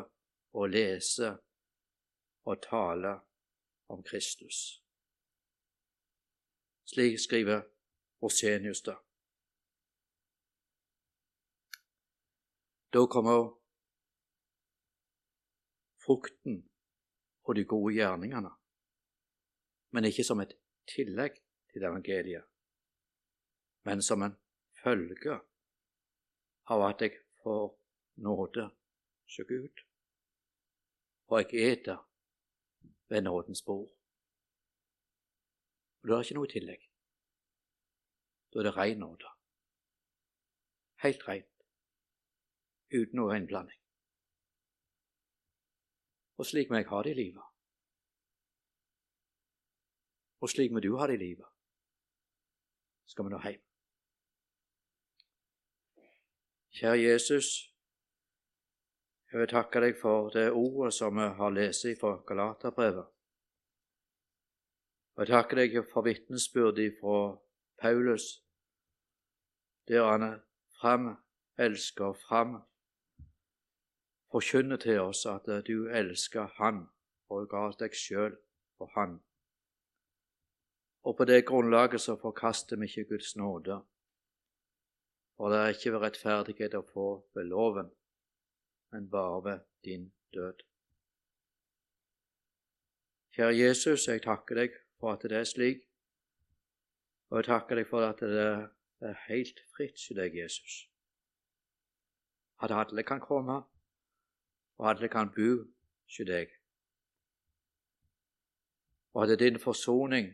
[0.55, 1.35] og lese
[2.47, 3.17] og tale
[3.91, 4.86] om Kristus.
[6.87, 7.61] Slik skriver
[8.21, 8.95] Orsenius da.
[12.93, 13.57] Da kommer
[16.05, 16.69] frukten
[17.43, 18.51] og de gode gjerningene,
[19.91, 20.55] men ikke som et
[20.95, 21.35] tillegg
[21.73, 22.47] til evangeliet,
[23.87, 24.37] men som en
[24.83, 25.35] følge
[26.71, 27.67] av at jeg får
[28.23, 29.83] nåde hos Gud,
[31.27, 31.99] og jeg eter
[33.09, 33.96] ved nådens bord.
[36.03, 36.87] Og er det ikke noe i tillegg.
[38.53, 39.33] Da er det ren nåde.
[41.03, 41.53] Helt rent.
[42.93, 43.81] Uten noe innblanding.
[46.37, 47.43] Og slik må jeg ha det i livet.
[50.41, 51.49] Og slik må du ha det i livet.
[53.09, 53.63] Skal vi nå hjem.
[56.77, 57.47] Kjære Jesus,
[59.31, 63.16] jeg vil takke deg for det ordet som vi har lest fra Galaterbrevet.
[65.17, 67.37] Og jeg takker deg for vitnesbyrdet fra
[67.81, 68.25] Paulus,
[69.89, 70.41] der han
[70.77, 71.15] fram
[71.57, 72.59] elsker fram
[74.31, 76.83] forkynner til oss at du elsker Han
[77.33, 78.35] og ga deg sjøl
[78.77, 79.19] for Han.
[81.03, 83.79] Og på det grunnlaget så forkaster vi ikke Guds nåde,
[85.37, 87.89] for det er ikke ved rettferdighet å få ved loven
[88.91, 90.61] men bare ved din død.
[93.35, 95.83] Kjære Jesus, jeg takker deg for at det er slik,
[97.29, 98.45] og jeg takker deg for at det
[99.01, 100.77] er helt fritt hos deg, Jesus.
[102.63, 103.61] At alle kan komme,
[104.77, 106.53] og alle kan bo hos deg.
[109.13, 110.31] Og at din forsoning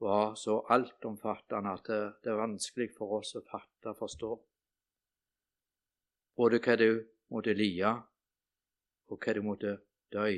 [0.00, 1.90] var så altomfattende at
[2.24, 4.30] det er vanskelig for oss å fatte og forstå
[6.40, 6.90] både hva du
[7.34, 7.90] måtte lide,
[9.12, 9.74] og hva du måtte
[10.14, 10.30] dø.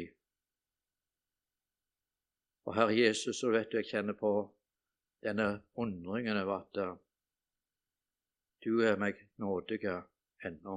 [2.65, 4.33] Og Herre Jesus, så vet du jeg kjenner på
[5.23, 6.95] denne undringen over at eh,
[8.65, 9.81] du er meg nådig
[10.47, 10.77] ennå.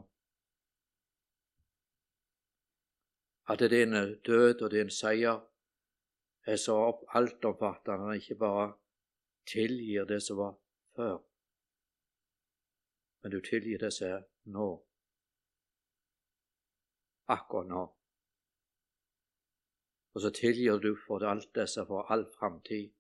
[3.50, 3.94] At din
[4.26, 5.44] død og din seier
[6.46, 6.78] er så
[7.14, 8.74] altomfattende at ikke bare
[9.46, 10.56] tilgir det som var
[10.96, 11.18] før,
[13.22, 14.86] men du tilgir det som er nå.
[17.28, 17.84] akkurat nå.
[20.16, 22.92] Og så tilgir du for alt disse for all framtid,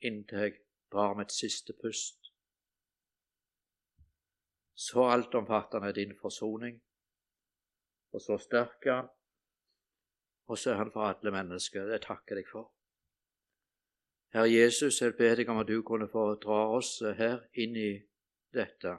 [0.00, 0.54] inntil jeg
[0.92, 2.32] drar mitt siste pust.
[4.74, 6.80] Så altomfattende er din forsoning,
[8.12, 9.08] og så sterk er han,
[10.48, 11.84] og så er han for alle mennesker.
[11.84, 12.72] Det takker jeg for.
[14.32, 17.90] Herre Jesus, jeg ber deg om at du kunne få dra oss her inn i
[18.56, 18.96] dette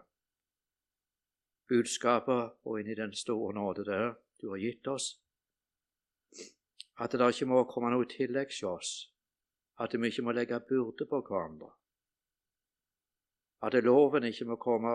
[1.69, 5.22] budskapet og inn i den store nåde der du har gitt oss.
[7.03, 8.91] At det ikke må komme noe tillegg til oss,
[9.83, 11.71] at vi ikke må legge byrde på hverandre.
[13.63, 14.93] At loven ikke må komme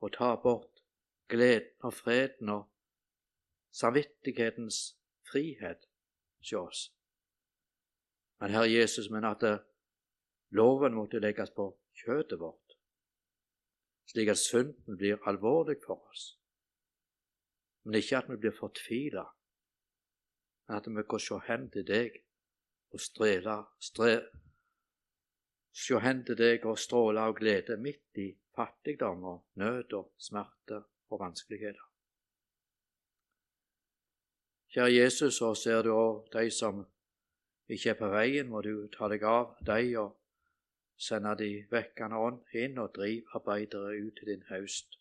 [0.00, 0.84] og ta bort
[1.28, 2.70] gleden og freden og
[3.74, 4.80] samvittighetens
[5.28, 5.84] frihet
[6.44, 6.88] til oss.
[8.40, 9.44] Men Herre Jesus, men at
[10.50, 11.72] loven måtte legges på
[12.04, 12.64] kjøttet vårt
[14.14, 16.38] slik at synden blir alvorlig for oss.
[17.84, 19.24] Men ikke at vi blir fortvila,
[20.68, 22.16] at vi kan se hen til deg
[22.94, 24.14] og strele, stre,
[25.72, 30.84] se hen til deg og stråle av glede midt i fattigdom og nød og smerte
[31.10, 31.90] og vanskeligheter.
[34.74, 36.84] Kjære Jesus, så ser du òg de som
[37.70, 40.16] ikke er på veien, må du ta deg av dem og
[40.98, 44.98] sende de vekkende ånd inn og driv arbeidere ut til din haust.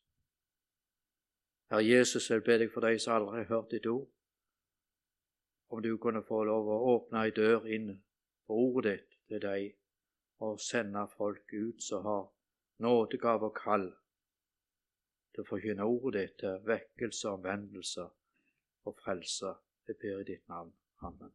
[1.72, 4.06] Herre Jesus, jeg ber deg for de som aldri har hørt ditt ord,
[5.74, 7.90] om du kunne få lov å åpne ei dør inn
[8.46, 9.72] på ordet ditt til deg
[10.46, 12.28] og sende folk ut som har
[12.86, 13.88] nådegave og kall
[15.34, 18.10] til å forkynne ordet ditt til vekkelse, omvendelse
[18.86, 19.56] og frelse.
[19.88, 20.76] Jeg ber i ditt navn.
[21.02, 21.34] Amen.